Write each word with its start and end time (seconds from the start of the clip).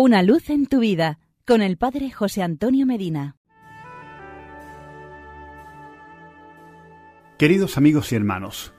Una 0.00 0.22
luz 0.22 0.48
en 0.48 0.66
tu 0.66 0.78
vida 0.78 1.18
con 1.44 1.60
el 1.60 1.76
Padre 1.76 2.12
José 2.12 2.40
Antonio 2.40 2.86
Medina. 2.86 3.34
Queridos 7.36 7.76
amigos 7.76 8.12
y 8.12 8.14
hermanos, 8.14 8.72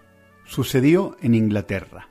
sucedió 0.45 1.17
en 1.19 1.35
Inglaterra. 1.35 2.07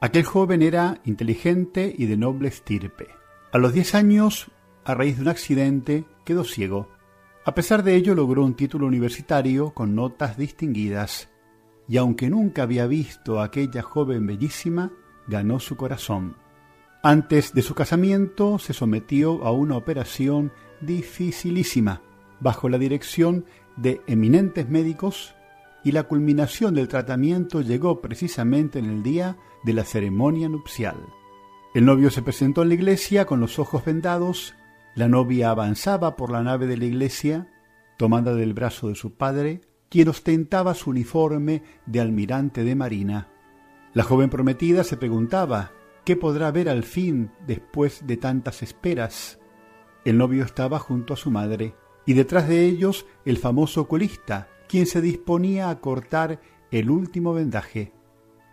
Aquel 0.00 0.24
joven 0.24 0.62
era 0.62 1.00
inteligente 1.04 1.94
y 1.96 2.06
de 2.06 2.16
noble 2.16 2.48
estirpe. 2.48 3.06
A 3.52 3.58
los 3.58 3.72
10 3.74 3.94
años, 3.94 4.50
a 4.84 4.92
raíz 4.94 5.18
de 5.18 5.22
un 5.22 5.28
accidente, 5.28 6.04
quedó 6.24 6.42
ciego. 6.42 6.88
A 7.44 7.54
pesar 7.54 7.84
de 7.84 7.94
ello, 7.94 8.16
logró 8.16 8.44
un 8.44 8.54
título 8.54 8.88
universitario 8.88 9.72
con 9.72 9.94
notas 9.94 10.36
distinguidas, 10.36 11.30
y 11.86 11.96
aunque 11.96 12.28
nunca 12.28 12.64
había 12.64 12.88
visto 12.88 13.38
a 13.38 13.44
aquella 13.44 13.82
joven 13.82 14.26
bellísima, 14.26 14.90
ganó 15.28 15.60
su 15.60 15.76
corazón. 15.76 16.47
Antes 17.02 17.54
de 17.54 17.62
su 17.62 17.74
casamiento 17.74 18.58
se 18.58 18.72
sometió 18.72 19.44
a 19.44 19.52
una 19.52 19.76
operación 19.76 20.52
dificilísima 20.80 22.02
bajo 22.40 22.68
la 22.68 22.76
dirección 22.76 23.44
de 23.76 24.00
eminentes 24.08 24.68
médicos 24.68 25.34
y 25.84 25.92
la 25.92 26.02
culminación 26.02 26.74
del 26.74 26.88
tratamiento 26.88 27.60
llegó 27.60 28.00
precisamente 28.00 28.80
en 28.80 28.86
el 28.86 29.04
día 29.04 29.36
de 29.62 29.74
la 29.74 29.84
ceremonia 29.84 30.48
nupcial. 30.48 30.96
El 31.72 31.84
novio 31.84 32.10
se 32.10 32.22
presentó 32.22 32.62
en 32.62 32.68
la 32.68 32.74
iglesia 32.74 33.26
con 33.26 33.38
los 33.38 33.60
ojos 33.60 33.84
vendados, 33.84 34.56
la 34.96 35.06
novia 35.06 35.50
avanzaba 35.50 36.16
por 36.16 36.32
la 36.32 36.42
nave 36.42 36.66
de 36.66 36.78
la 36.78 36.86
iglesia, 36.86 37.48
tomada 37.96 38.34
del 38.34 38.54
brazo 38.54 38.88
de 38.88 38.96
su 38.96 39.14
padre, 39.14 39.60
quien 39.88 40.08
ostentaba 40.08 40.74
su 40.74 40.90
uniforme 40.90 41.62
de 41.86 42.00
almirante 42.00 42.64
de 42.64 42.74
marina. 42.74 43.28
La 43.94 44.02
joven 44.02 44.30
prometida 44.30 44.82
se 44.82 44.96
preguntaba 44.96 45.72
¿Qué 46.08 46.16
podrá 46.16 46.50
ver 46.50 46.70
al 46.70 46.84
fin 46.84 47.32
después 47.46 48.06
de 48.06 48.16
tantas 48.16 48.62
esperas? 48.62 49.38
El 50.06 50.16
novio 50.16 50.42
estaba 50.42 50.78
junto 50.78 51.12
a 51.12 51.18
su 51.18 51.30
madre, 51.30 51.74
y 52.06 52.14
detrás 52.14 52.48
de 52.48 52.64
ellos 52.64 53.04
el 53.26 53.36
famoso 53.36 53.82
oculista, 53.82 54.48
quien 54.70 54.86
se 54.86 55.02
disponía 55.02 55.68
a 55.68 55.80
cortar 55.82 56.40
el 56.70 56.88
último 56.88 57.34
vendaje. 57.34 57.92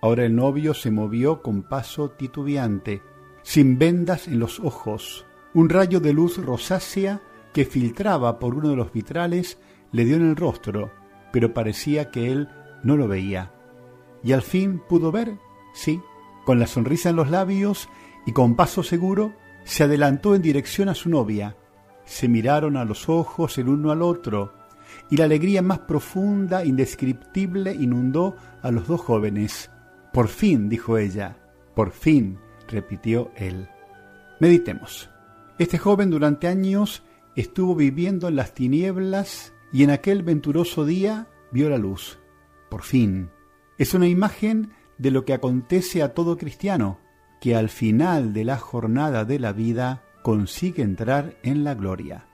Ahora 0.01 0.25
el 0.25 0.35
novio 0.35 0.73
se 0.73 0.91
movió 0.91 1.41
con 1.41 1.63
paso 1.63 2.09
titubeante, 2.09 3.01
sin 3.41 3.79
vendas 3.79 4.27
en 4.27 4.39
los 4.39 4.59
ojos. 4.59 5.25
Un 5.53 5.69
rayo 5.69 6.01
de 6.01 6.11
luz 6.11 6.37
rosácea 6.45 7.21
que 7.53 7.63
filtraba 7.63 8.37
por 8.37 8.55
uno 8.55 8.67
de 8.67 8.75
los 8.75 8.91
vitrales 8.91 9.59
le 9.93 10.03
dio 10.03 10.17
en 10.17 10.29
el 10.29 10.35
rostro, 10.35 10.91
pero 11.31 11.53
parecía 11.53 12.11
que 12.11 12.33
él 12.33 12.49
no 12.83 12.97
lo 12.97 13.07
veía. 13.07 13.53
Y 14.25 14.33
al 14.33 14.41
fin 14.41 14.81
pudo 14.89 15.09
ver, 15.13 15.37
sí, 15.73 16.01
con 16.45 16.59
la 16.59 16.67
sonrisa 16.67 17.09
en 17.09 17.15
los 17.15 17.29
labios 17.29 17.89
y 18.25 18.31
con 18.31 18.55
paso 18.55 18.83
seguro, 18.83 19.33
se 19.63 19.83
adelantó 19.83 20.35
en 20.35 20.41
dirección 20.41 20.89
a 20.89 20.95
su 20.95 21.09
novia. 21.09 21.57
Se 22.05 22.27
miraron 22.27 22.77
a 22.77 22.85
los 22.85 23.09
ojos 23.09 23.57
el 23.57 23.67
uno 23.67 23.91
al 23.91 24.01
otro, 24.01 24.53
y 25.09 25.17
la 25.17 25.25
alegría 25.25 25.61
más 25.61 25.79
profunda, 25.79 26.63
indescriptible, 26.63 27.73
inundó 27.73 28.35
a 28.61 28.71
los 28.71 28.87
dos 28.87 29.01
jóvenes. 29.01 29.71
Por 30.13 30.27
fin, 30.27 30.69
dijo 30.69 30.97
ella, 30.97 31.37
por 31.75 31.91
fin, 31.91 32.39
repitió 32.67 33.31
él. 33.35 33.67
Meditemos. 34.39 35.09
Este 35.57 35.77
joven 35.77 36.09
durante 36.09 36.47
años 36.47 37.03
estuvo 37.35 37.75
viviendo 37.75 38.27
en 38.27 38.35
las 38.35 38.53
tinieblas 38.53 39.53
y 39.71 39.83
en 39.83 39.91
aquel 39.91 40.23
venturoso 40.23 40.85
día 40.85 41.27
vio 41.51 41.69
la 41.69 41.77
luz. 41.77 42.19
Por 42.69 42.83
fin. 42.83 43.29
Es 43.77 43.93
una 43.93 44.07
imagen 44.07 44.71
de 44.97 45.11
lo 45.11 45.25
que 45.25 45.33
acontece 45.33 46.03
a 46.03 46.13
todo 46.13 46.37
cristiano, 46.37 46.99
que 47.39 47.55
al 47.55 47.69
final 47.69 48.33
de 48.33 48.45
la 48.45 48.57
jornada 48.57 49.25
de 49.25 49.39
la 49.39 49.51
vida 49.51 50.03
consigue 50.23 50.83
entrar 50.83 51.35
en 51.43 51.63
la 51.63 51.75
gloria. 51.75 52.25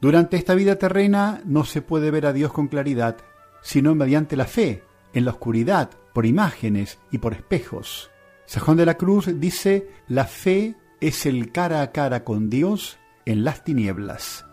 Durante 0.00 0.36
esta 0.36 0.54
vida 0.54 0.76
terrena 0.76 1.40
no 1.44 1.64
se 1.64 1.82
puede 1.82 2.10
ver 2.10 2.26
a 2.26 2.32
Dios 2.32 2.52
con 2.52 2.68
claridad, 2.68 3.16
sino 3.62 3.94
mediante 3.94 4.36
la 4.36 4.44
fe, 4.44 4.82
en 5.14 5.24
la 5.24 5.30
oscuridad, 5.30 5.90
por 6.12 6.26
imágenes 6.26 6.98
y 7.10 7.18
por 7.18 7.32
espejos. 7.32 8.10
Sajón 8.46 8.76
de 8.76 8.86
la 8.86 8.98
Cruz 8.98 9.28
dice, 9.40 9.88
la 10.06 10.26
fe 10.26 10.76
es 11.00 11.26
el 11.26 11.50
cara 11.52 11.82
a 11.82 11.90
cara 11.90 12.24
con 12.24 12.50
Dios 12.50 12.98
en 13.24 13.44
las 13.44 13.64
tinieblas. 13.64 14.44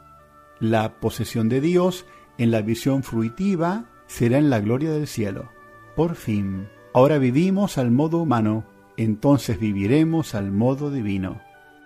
La 0.59 0.99
posesión 0.99 1.49
de 1.49 1.61
Dios 1.61 2.05
en 2.37 2.51
la 2.51 2.61
visión 2.61 3.03
fruitiva 3.03 3.85
será 4.07 4.37
en 4.37 4.49
la 4.49 4.59
gloria 4.59 4.91
del 4.91 5.07
cielo. 5.07 5.51
Por 5.95 6.15
fin. 6.15 6.67
Ahora 6.93 7.19
vivimos 7.19 7.77
al 7.77 7.89
modo 7.89 8.17
humano, 8.17 8.65
entonces 8.97 9.59
viviremos 9.59 10.35
al 10.35 10.51
modo 10.51 10.91
divino. 10.91 11.41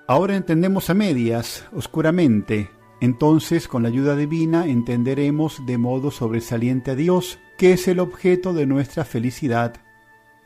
Ahora 0.08 0.36
entendemos 0.36 0.90
a 0.90 0.96
medias, 0.96 1.66
oscuramente, 1.74 2.72
entonces 3.02 3.68
con 3.68 3.84
la 3.84 3.90
ayuda 3.90 4.16
divina 4.16 4.66
entenderemos 4.66 5.64
de 5.68 5.78
modo 5.78 6.10
sobresaliente 6.10 6.92
a 6.92 6.96
Dios, 6.96 7.38
que 7.58 7.74
es 7.74 7.88
el 7.88 8.00
objeto 8.00 8.54
de 8.54 8.66
nuestra 8.66 9.06
felicidad. 9.06 9.76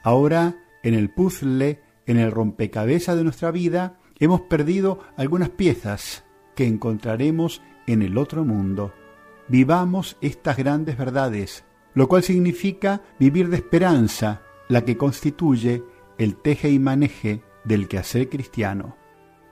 Ahora, 0.03 0.58
en 0.84 0.94
el 0.94 1.09
puzzle, 1.09 1.81
en 2.06 2.18
el 2.18 2.31
rompecabezas 2.31 3.16
de 3.16 3.24
nuestra 3.24 3.52
vida, 3.52 3.97
hemos 4.20 4.41
perdido 4.41 5.00
algunas 5.16 5.50
piezas 5.50 6.26
que 6.56 6.68
encontraremos 6.68 7.62
en 7.88 8.02
el 8.02 8.18
otro 8.18 8.44
mundo. 8.44 8.94
Vivamos 9.47 10.18
estas 10.20 10.58
grandes 10.58 10.97
verdades, 10.97 11.64
lo 11.94 12.09
cual 12.09 12.24
significa 12.24 13.02
vivir 13.20 13.50
de 13.50 13.58
esperanza, 13.58 14.41
la 14.69 14.85
que 14.85 14.96
constituye 14.96 15.84
el 16.18 16.38
teje 16.38 16.69
y 16.69 16.80
maneje 16.80 17.44
del 17.66 17.90
quehacer 17.90 18.30
cristiano. 18.30 18.96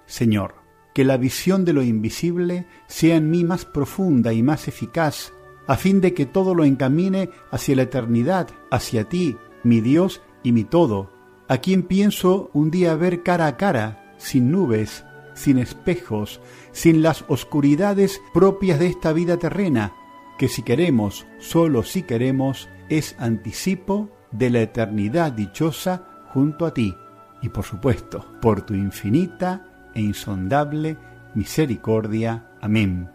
Señor, 0.06 0.56
que 0.94 1.04
la 1.04 1.18
visión 1.18 1.66
de 1.66 1.74
lo 1.74 1.84
invisible 1.84 2.66
sea 2.88 3.18
en 3.18 3.30
mí 3.30 3.44
más 3.44 3.66
profunda 3.66 4.32
y 4.32 4.42
más 4.42 4.68
eficaz, 4.68 5.34
a 5.68 5.76
fin 5.76 6.00
de 6.00 6.14
que 6.14 6.26
todo 6.26 6.56
lo 6.56 6.64
encamine 6.64 7.30
hacia 7.52 7.76
la 7.76 7.82
eternidad, 7.84 8.48
hacia 8.72 9.10
ti, 9.10 9.36
mi 9.64 9.82
Dios 9.82 10.22
y 10.44 10.54
mi 10.54 10.64
todo, 10.64 11.12
a 11.50 11.58
quien 11.58 11.84
pienso 11.84 12.50
un 12.54 12.72
día 12.72 12.96
ver 12.96 13.24
cara 13.24 13.48
a 13.48 13.58
cara, 13.58 14.16
sin 14.18 14.52
nubes, 14.52 15.04
sin 15.34 15.58
espejos, 15.58 16.42
sin 16.72 17.02
las 17.02 17.26
oscuridades 17.28 18.22
propias 18.34 18.80
de 18.80 18.88
esta 18.88 19.14
vida 19.14 19.38
terrena, 19.38 19.94
que 20.38 20.48
si 20.48 20.62
queremos, 20.62 21.26
solo 21.40 21.84
si 21.84 22.04
queremos, 22.04 22.70
es 22.90 23.16
anticipo 23.20 24.10
de 24.38 24.50
la 24.50 24.62
eternidad 24.62 25.32
dichosa 25.32 26.04
junto 26.34 26.66
a 26.66 26.74
ti 26.74 26.96
y 27.42 27.50
por 27.50 27.64
supuesto 27.64 28.26
por 28.42 28.62
tu 28.62 28.74
infinita 28.74 29.66
e 29.94 30.02
insondable 30.02 30.98
misericordia. 31.34 32.48
Amén. 32.62 33.10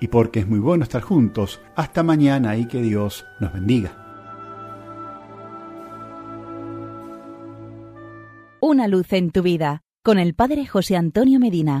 Y 0.00 0.08
porque 0.08 0.40
es 0.40 0.48
muy 0.48 0.58
bueno 0.60 0.84
estar 0.84 1.02
juntos, 1.02 1.60
hasta 1.74 2.02
mañana 2.02 2.56
y 2.56 2.66
que 2.66 2.80
Dios 2.80 3.26
nos 3.40 3.52
bendiga. 3.52 3.90
Una 8.60 8.86
luz 8.86 9.12
en 9.12 9.30
tu 9.30 9.42
vida 9.42 9.82
con 10.02 10.18
el 10.18 10.34
Padre 10.34 10.66
José 10.66 10.96
Antonio 10.96 11.40
Medina. 11.40 11.76